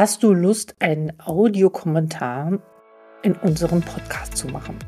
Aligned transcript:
Hast 0.00 0.22
du 0.22 0.32
Lust, 0.32 0.76
einen 0.78 1.12
Audiokommentar 1.22 2.58
in 3.22 3.34
unserem 3.34 3.82
Podcast 3.82 4.34
zu 4.34 4.48
machen? 4.48 4.78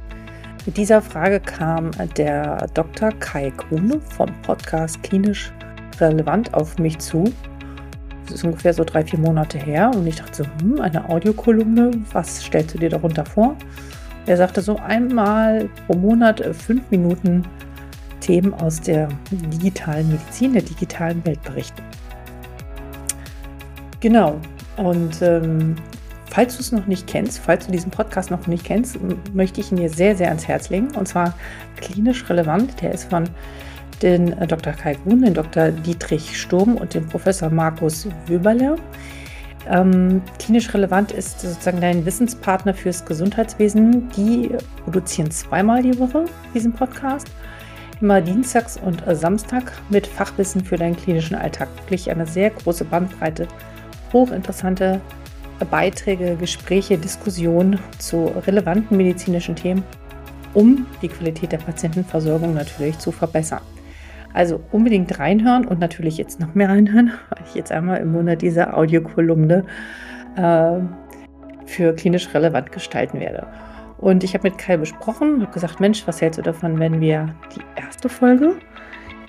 Mit 0.65 0.79
dieser 0.79 1.03
Frage 1.03 1.39
kam 1.39 1.91
der 2.17 2.67
Dr. 2.73 3.11
Kai 3.21 3.51
Kuhne 3.51 4.01
vom 4.01 4.31
Podcast 4.41 5.03
Klinisch 5.03 5.53
Relevant 6.01 6.55
auf 6.55 6.79
mich 6.79 6.99
zu. 6.99 7.25
Das 8.25 8.37
ist 8.37 8.45
ungefähr 8.45 8.73
so 8.73 8.85
drei, 8.85 9.05
vier 9.05 9.19
Monate 9.19 9.59
her 9.59 9.91
und 9.95 10.07
ich 10.07 10.17
dachte 10.17 10.45
so, 10.45 10.65
hm, 10.65 10.81
eine 10.81 11.07
Audiokolumne, 11.07 11.91
was 12.15 12.43
stellst 12.43 12.73
du 12.73 12.79
dir 12.79 12.89
darunter 12.89 13.27
vor? 13.27 13.55
Er 14.25 14.39
sagte 14.39 14.63
so 14.63 14.77
einmal 14.77 15.69
pro 15.87 15.95
Monat 15.95 16.41
fünf 16.57 16.91
Minuten 16.91 17.45
Themen 18.21 18.55
aus 18.55 18.81
der 18.81 19.09
digitalen 19.31 20.11
Medizin, 20.11 20.55
der 20.55 20.63
digitalen 20.63 21.23
Welt 21.27 21.43
berichten. 21.43 21.83
Genau, 24.01 24.41
und 24.83 25.23
ähm, 25.23 25.77
falls 26.27 26.57
du 26.57 26.63
es 26.63 26.73
noch 26.73 26.87
nicht 26.87 27.07
kennst, 27.07 27.39
falls 27.39 27.67
du 27.67 27.73
diesen 27.73 27.91
Podcast 27.91 28.31
noch 28.31 28.47
nicht 28.47 28.65
kennst, 28.65 28.99
möchte 29.35 29.61
ich 29.61 29.71
ihn 29.71 29.77
dir 29.77 29.91
sehr, 29.91 30.17
sehr 30.17 30.29
ans 30.29 30.49
Herz 30.49 30.71
legen. 30.71 30.89
Und 30.97 31.07
zwar 31.07 31.35
klinisch 31.77 32.29
relevant. 32.29 32.81
Der 32.81 32.93
ist 32.93 33.11
von 33.11 33.25
den 34.01 34.33
äh, 34.39 34.47
Dr. 34.47 34.73
Kai 34.73 34.95
Grun, 34.95 35.23
den 35.23 35.35
Dr. 35.35 35.71
Dietrich 35.71 36.41
Sturm 36.41 36.77
und 36.77 36.95
dem 36.95 37.07
Professor 37.07 37.51
Markus 37.51 38.09
Wöberle. 38.27 38.77
Ähm, 39.71 40.23
klinisch 40.41 40.73
relevant 40.75 41.13
ist 41.13 41.41
sozusagen 41.41 41.81
dein 41.81 42.05
Wissenspartner 42.05 42.75
fürs 42.75 43.05
Gesundheitswesen. 43.05 44.09
Die 44.17 44.51
produzieren 44.83 45.31
zweimal 45.31 45.83
die 45.83 45.97
Woche 45.99 46.25
diesen 46.55 46.73
Podcast. 46.73 47.29
Immer 48.01 48.21
dienstags 48.21 48.79
und 48.79 49.07
äh, 49.07 49.15
Samstag 49.15 49.71
mit 49.91 50.09
Fachwissen 50.09 50.65
für 50.65 50.77
deinen 50.77 50.97
klinischen 50.97 51.37
Alltag. 51.37 51.69
Wirklich 51.77 52.11
eine 52.11 52.27
sehr 52.27 52.51
große 52.51 52.85
Bandbreite 52.85 53.47
hochinteressante 54.13 55.01
Beiträge, 55.71 56.37
Gespräche, 56.37 56.99
Diskussionen 56.99 57.79
zu 57.99 58.27
relevanten 58.47 58.97
medizinischen 58.97 59.57
Themen, 59.57 59.85
um 60.55 60.87
die 61.01 61.09
Qualität 61.09 61.53
der 61.53 61.59
Patientenversorgung 61.59 62.55
natürlich 62.55 62.99
zu 62.99 63.13
verbessern. 63.13 63.61
Also 64.35 64.61
unbedingt 64.73 65.19
reinhören 65.19 65.67
und 65.67 65.79
natürlich 65.79 66.17
jetzt 66.17 66.41
noch 66.41 66.55
mehr 66.55 66.69
reinhören, 66.69 67.13
weil 67.31 67.45
ich 67.47 67.55
jetzt 67.55 67.73
einmal 67.73 67.99
im 67.99 68.13
Monat 68.13 68.43
diese 68.43 68.75
Audiokolumne 68.75 69.65
äh, 70.37 70.73
für 71.67 71.95
klinisch 71.95 72.33
relevant 72.35 72.73
gestalten 72.73 73.21
werde. 73.21 73.47
Und 73.99 74.25
ich 74.25 74.35
habe 74.35 74.49
mit 74.49 74.59
Kai 74.59 74.77
besprochen, 74.79 75.43
habe 75.43 75.53
gesagt, 75.53 75.79
Mensch, 75.79 76.07
was 76.07 76.21
hältst 76.21 76.39
du 76.39 76.43
davon, 76.43 76.81
wenn 76.81 77.01
wir 77.01 77.35
die 77.55 77.81
erste 77.81 78.09
Folge 78.09 78.57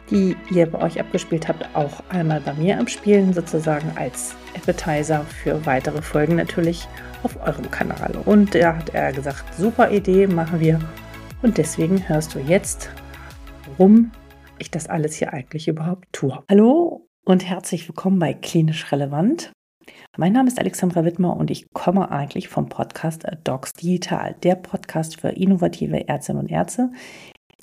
die 0.10 0.36
ihr 0.52 0.66
bei 0.66 0.82
euch 0.82 1.00
abgespielt 1.00 1.48
habt, 1.48 1.68
auch 1.76 2.04
einmal 2.10 2.42
bei 2.42 2.54
mir 2.54 2.80
abspielen, 2.80 3.34
sozusagen 3.34 3.92
als 3.96 4.36
Appetizer 4.56 5.22
für 5.22 5.66
weitere 5.66 6.02
Folgen 6.02 6.36
natürlich 6.36 6.88
auf 7.24 7.38
eurem 7.46 7.70
Kanal. 7.72 8.12
Und 8.26 8.54
da 8.54 8.76
hat 8.78 8.94
er 8.94 9.14
gesagt, 9.14 9.54
super 9.56 9.92
Idee, 9.92 10.28
machen 10.28 10.60
wir. 10.60 10.80
Und 11.42 11.58
deswegen 11.58 12.08
hörst 12.08 12.36
du 12.36 12.40
jetzt, 12.40 12.90
warum 13.68 14.12
ich 14.60 14.72
das 14.72 14.88
alles 14.88 15.16
hier 15.16 15.34
eigentlich 15.34 15.68
überhaupt 15.68 16.06
tue. 16.12 16.44
Hallo 16.50 17.08
und 17.26 17.48
herzlich 17.48 17.88
willkommen 17.88 18.20
bei 18.20 18.34
Klinisch 18.34 18.92
Relevant. 18.92 19.52
Mein 20.18 20.34
Name 20.34 20.48
ist 20.48 20.60
Alexandra 20.60 21.04
Wittmer 21.04 21.36
und 21.36 21.50
ich 21.50 21.66
komme 21.74 22.12
eigentlich 22.12 22.48
vom 22.48 22.70
Podcast 22.70 23.26
Docs 23.44 23.74
Digital, 23.74 24.36
der 24.44 24.56
Podcast 24.56 25.20
für 25.20 25.30
innovative 25.30 26.08
Ärztinnen 26.08 26.44
und 26.44 26.52
Ärzte, 26.52 26.92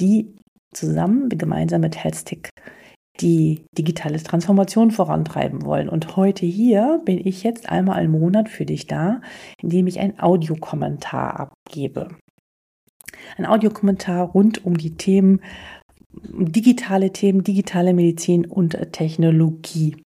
die 0.00 0.34
zusammen, 0.74 1.28
gemeinsam 1.28 1.80
mit 1.80 2.02
Healthstick, 2.02 2.50
die 3.20 3.64
digitale 3.76 4.22
Transformation 4.22 4.90
vorantreiben 4.90 5.64
wollen. 5.64 5.88
Und 5.88 6.16
heute 6.16 6.46
hier 6.46 7.00
bin 7.04 7.24
ich 7.24 7.42
jetzt 7.42 7.68
einmal 7.68 8.04
im 8.04 8.12
Monat 8.12 8.48
für 8.48 8.64
dich 8.64 8.86
da, 8.86 9.20
indem 9.60 9.86
ich 9.86 10.00
einen 10.00 10.18
Audiokommentar 10.18 11.40
abgebe. 11.40 12.08
Ein 13.36 13.46
Audiokommentar 13.46 14.30
rund 14.30 14.64
um 14.64 14.76
die 14.76 14.96
Themen, 14.96 15.40
digitale 16.12 17.12
Themen, 17.12 17.44
digitale 17.44 17.94
Medizin 17.94 18.46
und 18.46 18.76
Technologie. 18.92 19.96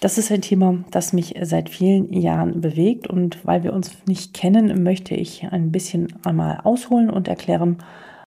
Das 0.00 0.18
ist 0.18 0.30
ein 0.30 0.42
Thema, 0.42 0.84
das 0.90 1.12
mich 1.12 1.34
seit 1.42 1.70
vielen 1.70 2.12
Jahren 2.12 2.60
bewegt 2.60 3.06
und 3.06 3.44
weil 3.46 3.62
wir 3.62 3.72
uns 3.72 3.92
nicht 4.06 4.34
kennen, 4.34 4.82
möchte 4.82 5.14
ich 5.14 5.44
ein 5.44 5.72
bisschen 5.72 6.08
einmal 6.24 6.60
ausholen 6.62 7.08
und 7.08 7.26
erklären, 7.26 7.78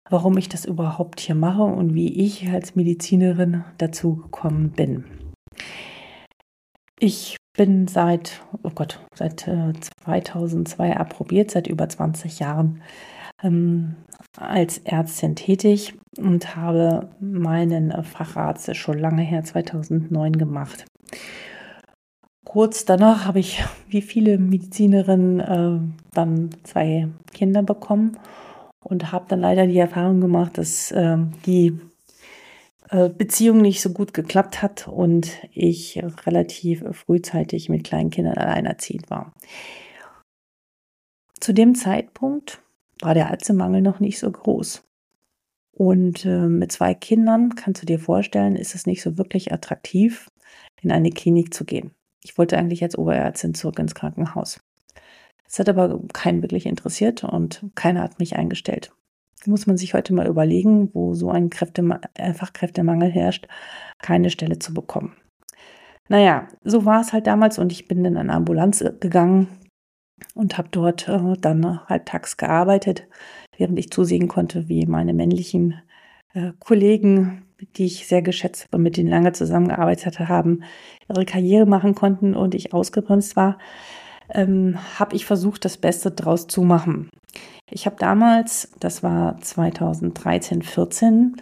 warum 0.09 0.37
ich 0.39 0.49
das 0.49 0.65
überhaupt 0.65 1.21
hier 1.21 1.35
mache 1.35 1.63
und 1.63 1.95
wie 1.95 2.25
ich 2.25 2.49
als 2.49 2.75
Medizinerin 2.75 3.65
dazu 3.79 4.17
gekommen 4.17 4.71
bin. 4.71 5.05
Ich 6.99 7.37
bin 7.57 7.89
seit, 7.89 8.41
oh 8.63 8.71
Gott, 8.75 9.01
seit 9.15 9.47
äh, 9.49 9.73
2002 10.05 10.97
approbiert, 10.97 11.51
seit 11.51 11.67
über 11.67 11.89
20 11.89 12.39
Jahren 12.39 12.83
ähm, 13.43 13.97
als 14.39 14.79
Ärztin 14.79 15.37
tätig 15.37 15.95
und 16.19 16.57
habe 16.57 17.11
meinen 17.21 18.05
Facharzt 18.05 18.75
schon 18.77 18.99
lange 18.99 19.23
her, 19.23 19.45
2009, 19.45 20.33
gemacht. 20.33 20.87
Kurz 22.45 22.85
danach 22.85 23.27
habe 23.27 23.41
ich, 23.41 23.65
wie 23.89 24.03
viele 24.03 24.39
Medizinerinnen, 24.39 25.41
äh, 25.41 25.81
dann 26.13 26.51
zwei 26.65 27.09
Kinder 27.33 27.63
bekommen 27.63 28.19
und 28.83 29.13
habe 29.13 29.27
dann 29.29 29.41
leider 29.41 29.67
die 29.67 29.79
Erfahrung 29.79 30.21
gemacht, 30.21 30.59
dass 30.59 30.91
äh, 30.91 31.19
die 31.47 31.79
äh, 32.91 33.09
Beziehung 33.09 33.63
nicht 33.63 33.81
so 33.81 33.91
gut 33.91 34.13
geklappt 34.13 34.63
hat 34.63 34.89
und 34.89 35.31
ich 35.53 36.03
relativ 36.27 36.85
frühzeitig 36.93 37.69
mit 37.69 37.85
kleinen 37.85 38.11
Kindern 38.11 38.37
alleinerziehend 38.37 39.09
war. 39.11 39.33
Zu 41.41 41.53
dem 41.53 41.75
Zeitpunkt 41.75 42.63
war 43.01 43.15
der 43.15 43.31
Ärztemangel 43.31 43.83
noch 43.83 43.99
nicht 43.99 44.19
so 44.19 44.31
groß. 44.31 44.85
Und 45.73 46.27
äh, 46.27 46.47
mit 46.47 46.71
zwei 46.71 46.95
Kindern 46.95 47.55
kannst 47.55 47.83
du 47.83 47.87
dir 47.87 47.99
vorstellen, 47.99 48.57
ist 48.57 48.75
es 48.75 48.87
nicht 48.87 49.03
so 49.03 49.17
wirklich 49.17 49.53
attraktiv, 49.53 50.29
in 50.83 50.93
eine 50.93 51.11
Klinik 51.11 51.55
zu 51.55 51.65
gehen. 51.65 51.93
Ich 52.23 52.37
wollte 52.39 52.59
eigentlich 52.59 52.83
als 52.83 52.97
Oberärztin 52.97 53.55
zurück 53.55 53.79
ins 53.79 53.95
Krankenhaus. 53.95 54.61
Es 55.53 55.59
hat 55.59 55.69
aber 55.69 56.01
keinen 56.15 56.41
wirklich 56.41 56.65
interessiert 56.65 57.25
und 57.25 57.63
keiner 57.75 58.01
hat 58.01 58.19
mich 58.19 58.37
eingestellt. 58.37 58.91
Muss 59.45 59.67
man 59.67 59.77
sich 59.77 59.93
heute 59.93 60.15
mal 60.15 60.27
überlegen, 60.27 60.89
wo 60.95 61.13
so 61.13 61.31
ein 61.31 61.51
Kräfte 61.51 62.01
äh, 62.15 62.33
Fachkräftemangel 62.33 63.11
herrscht, 63.11 63.49
keine 63.99 64.31
Stelle 64.31 64.59
zu 64.59 64.73
bekommen. 64.73 65.15
Naja, 66.09 66.49
so 66.65 66.87
war 66.87 67.03
es 67.03 67.13
halt 67.13 67.27
damals 67.27 67.59
und 67.59 67.71
ich 67.71 67.87
bin 67.87 68.03
in 68.05 68.17
eine 68.17 68.33
Ambulanz 68.33 68.81
äh, 68.81 68.95
gegangen 68.99 69.49
und 70.35 70.57
habe 70.57 70.69
dort 70.71 71.07
äh, 71.09 71.35
dann 71.39 71.87
halbtags 71.87 72.39
gearbeitet, 72.39 73.07
während 73.59 73.79
ich 73.79 73.91
zusehen 73.91 74.29
konnte, 74.29 74.71
wie 74.71 74.87
meine 74.87 75.13
männlichen 75.13 75.83
äh, 76.33 76.53
Kollegen, 76.61 77.45
die 77.77 77.85
ich 77.85 78.07
sehr 78.07 78.23
geschätzt 78.23 78.65
habe 78.65 78.79
und 78.79 78.85
mit 78.85 78.97
denen 78.97 79.11
lange 79.11 79.33
zusammengearbeitet 79.33 80.19
haben, 80.19 80.63
ihre 81.11 81.27
Karriere 81.27 81.67
machen 81.67 81.95
konnten 81.95 82.35
und 82.35 82.55
ich 82.55 82.73
ausgebremst 82.73 83.37
war 83.37 83.59
ähm, 84.31 84.79
habe 84.99 85.17
ich 85.17 85.27
versucht, 85.27 85.65
das 85.65 85.77
Beste 85.77 86.11
draus 86.11 86.47
zu 86.47 86.63
machen. 86.63 87.11
Ich 87.71 87.87
habe 87.87 87.97
damals, 87.99 88.71
das 88.81 89.03
war 89.03 89.41
2013, 89.41 90.63
14, 90.63 91.37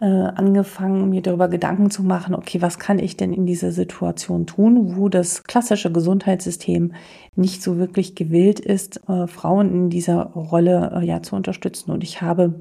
äh, 0.00 0.06
angefangen, 0.06 1.10
mir 1.10 1.22
darüber 1.22 1.48
Gedanken 1.48 1.90
zu 1.90 2.02
machen, 2.02 2.34
okay, 2.34 2.60
was 2.60 2.78
kann 2.78 2.98
ich 2.98 3.16
denn 3.16 3.32
in 3.32 3.46
dieser 3.46 3.70
Situation 3.70 4.46
tun, 4.46 4.96
wo 4.96 5.08
das 5.08 5.44
klassische 5.44 5.92
Gesundheitssystem 5.92 6.94
nicht 7.36 7.62
so 7.62 7.78
wirklich 7.78 8.14
gewillt 8.14 8.60
ist, 8.60 9.08
äh, 9.08 9.26
Frauen 9.26 9.70
in 9.72 9.90
dieser 9.90 10.22
Rolle 10.22 10.92
äh, 10.96 11.06
ja 11.06 11.22
zu 11.22 11.36
unterstützen. 11.36 11.92
Und 11.92 12.02
ich 12.02 12.22
habe 12.22 12.60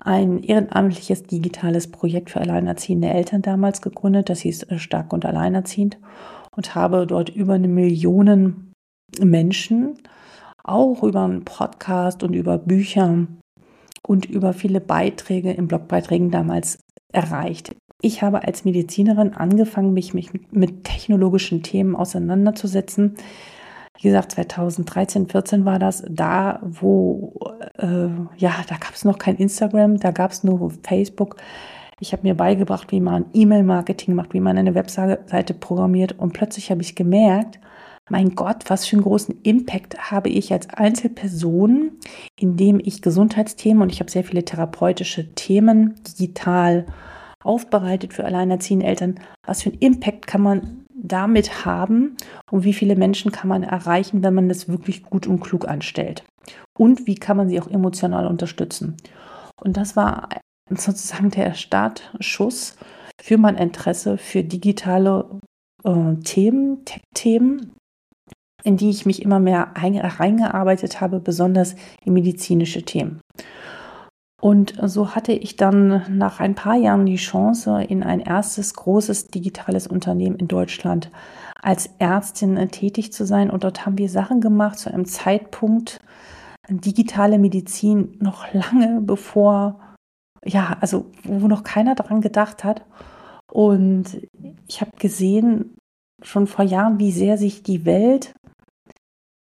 ein 0.00 0.42
ehrenamtliches 0.42 1.24
digitales 1.24 1.90
Projekt 1.90 2.30
für 2.30 2.40
alleinerziehende 2.40 3.08
Eltern 3.08 3.42
damals 3.42 3.82
gegründet, 3.82 4.30
das 4.30 4.40
hieß 4.40 4.64
äh, 4.64 4.78
Stark 4.78 5.12
und 5.12 5.26
Alleinerziehend 5.26 5.98
und 6.56 6.74
habe 6.74 7.06
dort 7.06 7.28
über 7.28 7.54
eine 7.54 7.68
Million 7.68 8.71
Menschen, 9.20 9.98
auch 10.64 11.02
über 11.02 11.24
einen 11.24 11.44
Podcast 11.44 12.22
und 12.22 12.34
über 12.34 12.58
Bücher 12.58 13.26
und 14.06 14.26
über 14.26 14.52
viele 14.52 14.80
Beiträge 14.80 15.52
in 15.52 15.68
Blogbeiträgen 15.68 16.30
damals 16.30 16.78
erreicht. 17.12 17.74
Ich 18.00 18.22
habe 18.22 18.42
als 18.44 18.64
Medizinerin 18.64 19.34
angefangen, 19.34 19.92
mich, 19.92 20.12
mit 20.14 20.84
technologischen 20.84 21.62
Themen 21.62 21.94
auseinanderzusetzen. 21.94 23.14
Wie 23.96 24.08
gesagt, 24.08 24.32
2013, 24.32 25.28
14 25.28 25.64
war 25.64 25.78
das, 25.78 26.02
da 26.08 26.60
wo, 26.62 27.34
äh, 27.78 28.08
ja, 28.36 28.52
da 28.68 28.76
gab 28.76 28.94
es 28.94 29.04
noch 29.04 29.18
kein 29.18 29.36
Instagram, 29.36 29.98
da 29.98 30.10
gab 30.10 30.32
es 30.32 30.42
nur 30.42 30.72
Facebook. 30.82 31.36
Ich 32.00 32.12
habe 32.12 32.24
mir 32.24 32.34
beigebracht, 32.34 32.90
wie 32.90 33.00
man 33.00 33.26
E-Mail-Marketing 33.32 34.16
macht, 34.16 34.34
wie 34.34 34.40
man 34.40 34.58
eine 34.58 34.74
Webseite 34.74 35.54
programmiert 35.54 36.18
und 36.18 36.32
plötzlich 36.32 36.72
habe 36.72 36.82
ich 36.82 36.96
gemerkt, 36.96 37.60
mein 38.10 38.34
Gott, 38.34 38.64
was 38.68 38.86
für 38.86 38.96
einen 38.96 39.04
großen 39.04 39.40
Impact 39.42 40.10
habe 40.10 40.28
ich 40.28 40.52
als 40.52 40.68
Einzelperson, 40.68 41.92
indem 42.38 42.80
ich 42.80 43.02
Gesundheitsthemen 43.02 43.82
und 43.82 43.92
ich 43.92 44.00
habe 44.00 44.10
sehr 44.10 44.24
viele 44.24 44.44
therapeutische 44.44 45.32
Themen 45.34 45.94
digital 46.04 46.86
aufbereitet 47.42 48.12
für 48.12 48.24
alleinerziehende 48.24 48.86
Eltern. 48.86 49.20
Was 49.46 49.62
für 49.62 49.70
einen 49.70 49.78
Impact 49.78 50.26
kann 50.26 50.42
man 50.42 50.84
damit 50.94 51.64
haben 51.64 52.16
und 52.50 52.64
wie 52.64 52.72
viele 52.72 52.96
Menschen 52.96 53.32
kann 53.32 53.48
man 53.48 53.62
erreichen, 53.62 54.22
wenn 54.22 54.34
man 54.34 54.48
das 54.48 54.68
wirklich 54.68 55.02
gut 55.02 55.26
und 55.26 55.40
klug 55.40 55.66
anstellt. 55.66 56.24
Und 56.78 57.06
wie 57.06 57.16
kann 57.16 57.36
man 57.36 57.48
sie 57.48 57.60
auch 57.60 57.68
emotional 57.68 58.26
unterstützen. 58.26 58.96
Und 59.60 59.76
das 59.76 59.96
war 59.96 60.28
sozusagen 60.68 61.30
der 61.30 61.54
Startschuss 61.54 62.76
für 63.20 63.38
mein 63.38 63.56
Interesse 63.56 64.18
für 64.18 64.42
digitale 64.42 65.40
äh, 65.84 66.14
Themen, 66.24 66.84
Tech-Themen, 66.84 67.72
in 68.64 68.76
die 68.76 68.90
ich 68.90 69.06
mich 69.06 69.22
immer 69.22 69.40
mehr 69.40 69.72
reingearbeitet 69.74 71.00
habe, 71.00 71.20
besonders 71.20 71.74
in 72.04 72.12
medizinische 72.12 72.82
Themen. 72.82 73.20
Und 74.40 74.74
so 74.82 75.14
hatte 75.14 75.32
ich 75.32 75.54
dann 75.54 76.02
nach 76.18 76.40
ein 76.40 76.56
paar 76.56 76.76
Jahren 76.76 77.06
die 77.06 77.16
Chance, 77.16 77.84
in 77.88 78.02
ein 78.02 78.18
erstes 78.18 78.74
großes 78.74 79.28
digitales 79.28 79.86
Unternehmen 79.86 80.34
in 80.34 80.48
Deutschland 80.48 81.12
als 81.62 81.90
Ärztin 82.00 82.56
tätig 82.70 83.12
zu 83.12 83.24
sein. 83.24 83.50
Und 83.50 83.62
dort 83.62 83.86
haben 83.86 83.98
wir 83.98 84.08
Sachen 84.08 84.40
gemacht 84.40 84.80
zu 84.80 84.92
einem 84.92 85.04
Zeitpunkt, 85.04 86.00
digitale 86.68 87.38
Medizin 87.38 88.16
noch 88.18 88.52
lange 88.52 89.00
bevor, 89.00 89.80
ja, 90.44 90.76
also 90.80 91.06
wo 91.22 91.46
noch 91.46 91.62
keiner 91.62 91.94
daran 91.94 92.20
gedacht 92.20 92.64
hat. 92.64 92.84
Und 93.52 94.26
ich 94.66 94.80
habe 94.80 94.90
gesehen 94.98 95.76
schon 96.20 96.48
vor 96.48 96.64
Jahren, 96.64 96.98
wie 96.98 97.12
sehr 97.12 97.38
sich 97.38 97.62
die 97.62 97.84
Welt 97.84 98.32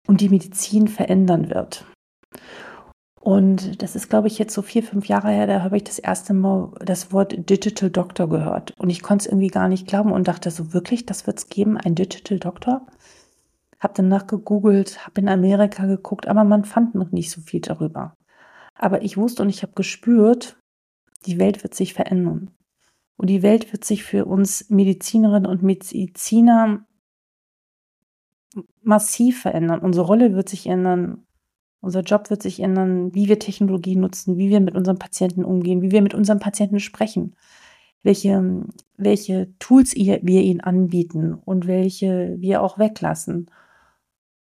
und 0.07 0.21
die 0.21 0.29
Medizin 0.29 0.89
verändern 0.89 1.51
wird. 1.51 1.85
Und 3.27 3.83
das 3.83 3.97
ist, 3.97 4.09
glaube 4.09 4.29
ich, 4.29 4.39
jetzt 4.39 4.55
so 4.55 4.63
vier, 4.63 4.85
fünf 4.85 5.07
Jahre 5.07 5.31
her, 5.31 5.49
da 5.49 5.65
habe 5.65 5.77
ich 5.77 5.83
das 5.83 5.99
erste 5.99 6.33
Mal 6.33 6.71
das 6.79 7.13
Wort 7.13 7.51
Digital 7.51 7.91
Doctor 7.91 8.29
gehört. 8.29 8.73
Und 8.79 8.89
ich 8.89 9.03
konnte 9.03 9.25
es 9.25 9.27
irgendwie 9.27 9.49
gar 9.49 9.67
nicht 9.67 9.89
glauben 9.89 10.13
und 10.13 10.29
dachte 10.29 10.53
so, 10.53 10.73
wirklich, 10.73 11.07
das 11.07 11.27
wird 11.27 11.39
es 11.39 11.49
geben, 11.49 11.77
ein 11.77 11.97
Digital 11.97 12.39
Doctor? 12.39 12.87
Habe 13.81 13.95
danach 13.97 14.29
gegoogelt, 14.29 15.05
habe 15.05 15.21
in 15.21 15.29
Amerika 15.29 15.87
geguckt, 15.87 16.29
aber 16.29 16.45
man 16.45 16.65
fand 16.65 16.95
noch 16.95 17.11
nicht 17.11 17.33
so 17.33 17.41
viel 17.41 17.61
darüber. 17.61 18.15
Aber 18.77 19.03
ich 19.03 19.17
wusste 19.17 19.43
und 19.43 19.49
ich 19.49 19.63
habe 19.63 19.73
gespürt, 19.75 20.57
die 21.27 21.41
Welt 21.41 21.65
wird 21.65 21.75
sich 21.75 21.95
verändern. 21.95 22.53
Und 23.17 23.29
die 23.29 23.43
Welt 23.43 23.73
wird 23.73 23.85
sich 23.85 24.05
für 24.05 24.25
uns 24.27 24.71
Medizinerinnen 24.71 25.51
und 25.51 25.65
Mediziner 25.65 26.87
massiv 28.83 29.41
verändern. 29.43 29.81
Unsere 29.81 30.07
Rolle 30.07 30.35
wird 30.35 30.49
sich 30.49 30.67
ändern. 30.67 31.27
Unser 31.81 32.01
Job 32.01 32.31
wird 32.31 32.43
sich 32.43 32.61
ändern, 32.61 33.15
wie 33.15 33.29
wir 33.29 33.39
Technologie 33.39 33.97
nutzen, 33.97 34.39
wie 34.39 34.51
wir 34.51 34.61
mit 34.61 34.75
unseren 34.75 34.99
Patienten 34.99 35.45
umgehen, 35.45 35.83
wie 35.83 35.91
wir 35.91 36.03
mit 36.03 36.15
unseren 36.15 36.41
Patienten 36.41 36.81
sprechen, 36.81 37.37
welche, 38.03 38.65
welche 38.97 39.53
Tools 39.59 39.95
wir 39.95 40.43
ihnen 40.43 40.61
anbieten 40.61 41.35
und 41.35 41.67
welche 41.67 42.37
wir 42.39 42.63
auch 42.63 42.79
weglassen. 42.79 43.51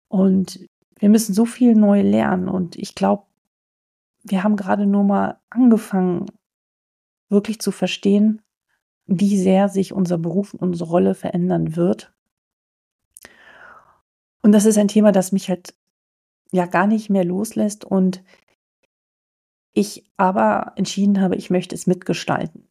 Und 0.07 0.68
wir 0.97 1.09
müssen 1.09 1.33
so 1.33 1.45
viel 1.45 1.75
neu 1.75 2.01
lernen. 2.01 2.47
Und 2.47 2.77
ich 2.77 2.95
glaube, 2.95 3.23
wir 4.23 4.44
haben 4.44 4.56
gerade 4.56 4.85
nur 4.85 5.03
mal 5.03 5.39
angefangen, 5.50 6.25
wirklich 7.29 7.59
zu 7.59 7.71
verstehen, 7.71 8.41
wie 9.07 9.38
sehr 9.38 9.69
sich 9.69 9.94
unser 9.94 10.18
Beruf 10.18 10.53
und 10.53 10.61
unsere 10.61 10.89
Rolle 10.89 11.15
verändern 11.15 11.75
wird. 11.75 12.14
Und 14.45 14.51
das 14.51 14.65
ist 14.65 14.77
ein 14.77 14.88
Thema, 14.88 15.12
das 15.12 15.31
mich 15.31 15.50
halt 15.50 15.74
ja 16.51 16.68
gar 16.68 16.86
nicht 16.86 17.09
mehr 17.09 17.25
loslässt 17.25 17.83
und 17.83 18.24
ich 19.74 20.07
aber 20.18 20.74
entschieden 20.75 21.19
habe, 21.19 21.36
ich 21.36 21.50
möchte 21.50 21.74
es 21.74 21.88
mitgestalten. 21.88 22.68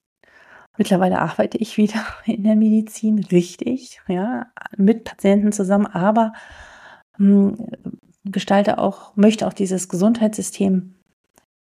Mittlerweile 0.79 1.19
arbeite 1.19 1.59
ich 1.59 1.77
wieder 1.77 2.07
in 2.27 2.45
der 2.45 2.55
Medizin 2.55 3.19
richtig, 3.19 4.01
ja, 4.07 4.47
mit 4.77 5.03
Patienten 5.03 5.51
zusammen, 5.51 5.87
aber 5.87 6.33
hm, 7.17 7.57
gestalte 8.25 8.79
auch, 8.79 9.17
möchte 9.17 9.45
auch 9.45 9.53
dieses 9.53 9.89
Gesundheitssystem 9.89 10.95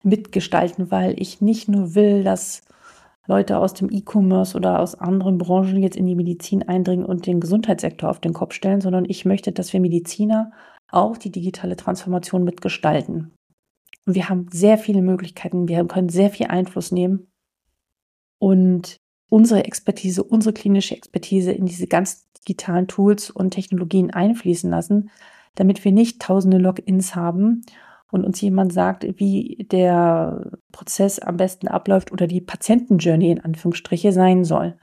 mitgestalten, 0.01 0.89
weil 0.89 1.13
ich 1.21 1.42
nicht 1.42 1.68
nur 1.68 1.94
will, 1.94 2.24
dass 2.24 2.63
Leute 3.27 3.57
aus 3.59 3.73
dem 3.73 3.89
E-Commerce 3.91 4.57
oder 4.57 4.79
aus 4.79 4.95
anderen 4.95 5.38
Branchen 5.38 5.81
jetzt 5.81 5.95
in 5.95 6.07
die 6.07 6.15
Medizin 6.15 6.63
eindringen 6.68 7.06
und 7.06 7.27
den 7.27 7.39
Gesundheitssektor 7.39 8.09
auf 8.09 8.19
den 8.19 8.33
Kopf 8.33 8.53
stellen, 8.53 8.81
sondern 8.81 9.06
ich 9.06 9.25
möchte, 9.25 9.51
dass 9.51 9.73
wir 9.73 9.79
Mediziner 9.79 10.51
auch 10.89 11.18
die 11.18 11.31
digitale 11.31 11.75
Transformation 11.75 12.44
mitgestalten. 12.44 13.31
Und 14.06 14.15
wir 14.15 14.29
haben 14.29 14.47
sehr 14.51 14.77
viele 14.77 15.01
Möglichkeiten, 15.01 15.68
wir 15.68 15.85
können 15.85 16.09
sehr 16.09 16.31
viel 16.31 16.47
Einfluss 16.47 16.91
nehmen 16.91 17.27
und 18.39 18.97
unsere 19.29 19.63
Expertise, 19.65 20.24
unsere 20.24 20.53
klinische 20.53 20.95
Expertise 20.95 21.51
in 21.51 21.65
diese 21.65 21.88
ganz 21.88 22.27
digitalen 22.39 22.88
Tools 22.88 23.29
und 23.29 23.51
Technologien 23.51 24.12
einfließen 24.12 24.69
lassen, 24.69 25.12
damit 25.56 25.85
wir 25.85 25.91
nicht 25.91 26.21
tausende 26.21 26.57
Logins 26.57 27.15
haben 27.15 27.62
und 28.12 28.25
uns 28.25 28.40
jemand 28.42 28.74
sagt, 28.74 29.06
wie 29.19 29.66
der 29.72 30.52
Prozess 30.72 31.19
am 31.19 31.38
besten 31.38 31.68
abläuft 31.68 32.12
oder 32.12 32.28
die 32.28 32.42
Patientenjourney 32.42 33.31
in 33.31 33.40
Anführungsstriche 33.42 34.12
sein 34.12 34.44
soll. 34.44 34.78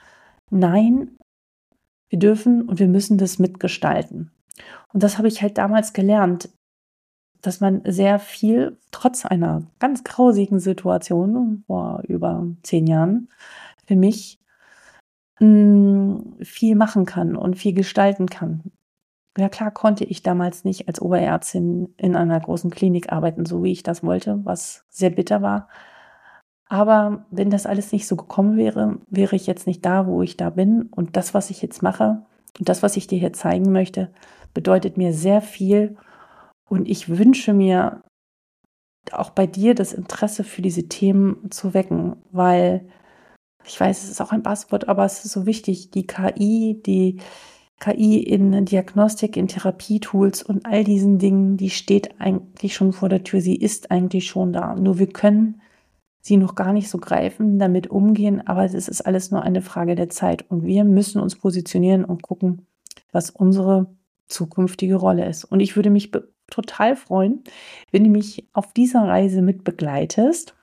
Nein, 0.51 1.17
wir 2.09 2.19
dürfen 2.19 2.63
und 2.69 2.79
wir 2.79 2.89
müssen 2.89 3.19
das 3.19 3.39
mitgestalten. 3.39 4.33
Und 4.93 5.03
das 5.03 5.19
habe 5.19 5.29
ich 5.29 5.43
halt 5.43 5.59
damals 5.59 5.93
gelernt, 5.93 6.49
dass 7.43 7.61
man 7.61 7.83
sehr 7.85 8.19
viel, 8.19 8.79
trotz 8.91 9.25
einer 9.25 9.63
ganz 9.79 10.03
grausigen 10.05 10.59
Situation 10.59 11.63
vor 11.67 12.03
über 12.09 12.47
zehn 12.63 12.87
Jahren, 12.87 13.29
für 13.87 13.95
mich 13.95 14.41
mm, 15.39 16.43
viel 16.43 16.75
machen 16.75 17.05
kann 17.05 17.37
und 17.37 17.57
viel 17.57 17.75
gestalten 17.75 18.27
kann. 18.27 18.73
Ja 19.37 19.49
klar 19.49 19.71
konnte 19.71 20.05
ich 20.05 20.23
damals 20.23 20.65
nicht 20.65 20.89
als 20.89 21.01
Oberärztin 21.01 21.95
in 21.97 22.17
einer 22.17 22.41
großen 22.41 22.71
Klinik 22.71 23.13
arbeiten, 23.13 23.47
so 23.47 23.63
wie 23.63 23.73
ich 23.73 23.83
das 23.83 24.03
wollte, 24.03 24.41
was 24.45 24.85
sehr 24.89 25.11
bitter 25.11 25.43
war. 25.43 25.69
Aber 26.69 27.27
wenn 27.31 27.51
das 27.51 27.67
alles 27.67 27.93
nicht 27.93 28.07
so 28.07 28.17
gekommen 28.17 28.57
wäre, 28.57 28.99
wäre 29.09 29.37
ich 29.37 29.47
jetzt 29.47 29.67
nicht 29.67 29.85
da, 29.85 30.07
wo 30.07 30.23
ich 30.23 30.37
da 30.37 30.51
bin. 30.51 30.83
Und 30.91 31.17
das, 31.17 31.35
was 31.35 31.51
ich 31.51 31.63
jetzt 31.63 31.83
mache 31.83 32.23
und 32.59 32.69
das, 32.69 32.83
was 32.83 32.97
ich 32.97 33.07
dir 33.07 33.19
hier 33.19 33.33
zeigen 33.33 33.73
möchte, 33.73 34.13
bedeutet 34.55 34.97
mir 34.97 35.13
sehr 35.13 35.41
viel. 35.41 35.97
Und 36.69 36.89
ich 36.89 37.09
wünsche 37.09 37.55
mir 37.55 38.03
auch 39.13 39.31
bei 39.31 39.47
dir 39.47 39.75
das 39.75 39.93
Interesse 39.93 40.45
für 40.45 40.61
diese 40.61 40.89
Themen 40.89 41.51
zu 41.51 41.73
wecken, 41.73 42.17
weil 42.31 42.89
ich 43.65 43.79
weiß, 43.79 44.05
es 44.05 44.11
ist 44.11 44.21
auch 44.21 44.33
ein 44.33 44.43
Passwort, 44.43 44.89
aber 44.89 45.05
es 45.05 45.25
ist 45.25 45.33
so 45.33 45.47
wichtig, 45.47 45.91
die 45.91 46.07
KI, 46.07 46.83
die 46.85 47.21
KI 47.81 48.23
in 48.23 48.65
Diagnostik, 48.65 49.37
in 49.37 49.49
Therapietools 49.49 50.43
und 50.43 50.67
all 50.67 50.85
diesen 50.85 51.19
Dingen, 51.19 51.57
die 51.57 51.70
steht 51.70 52.20
eigentlich 52.20 52.75
schon 52.75 52.93
vor 52.93 53.08
der 53.08 53.25
Tür, 53.25 53.41
sie 53.41 53.56
ist 53.56 53.91
eigentlich 53.91 54.27
schon 54.27 54.53
da. 54.53 54.75
Nur 54.75 54.99
wir 54.99 55.08
können 55.08 55.61
sie 56.20 56.37
noch 56.37 56.55
gar 56.55 56.73
nicht 56.73 56.89
so 56.89 56.99
greifen, 56.99 57.58
damit 57.58 57.89
umgehen, 57.89 58.47
aber 58.47 58.65
es 58.65 58.75
ist 58.75 59.01
alles 59.03 59.31
nur 59.31 59.43
eine 59.43 59.63
Frage 59.63 59.94
der 59.94 60.11
Zeit 60.11 60.44
und 60.51 60.65
wir 60.65 60.85
müssen 60.85 61.20
uns 61.20 61.37
positionieren 61.37 62.05
und 62.05 62.23
gucken, 62.23 62.67
was 63.13 63.31
unsere 63.31 63.87
zukünftige 64.27 64.97
Rolle 64.97 65.27
ist. 65.27 65.44
Und 65.44 65.61
ich 65.61 65.77
würde 65.77 65.91
mich 65.91 66.11
total 66.51 66.97
freuen, 66.97 67.44
wenn 67.93 68.05
du 68.05 68.11
mich 68.11 68.49
auf 68.53 68.73
dieser 68.73 69.03
Reise 69.03 69.41
mit 69.41 69.65
begleitest 69.65 70.55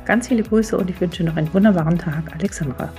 Ganz 0.05 0.29
viele 0.29 0.43
Grüße 0.43 0.77
und 0.77 0.91
ich 0.91 1.01
wünsche 1.01 1.25
noch 1.25 1.37
einen 1.37 1.53
wunderbaren 1.53 1.99
Tag, 1.99 2.33
Alexandra. 2.35 2.93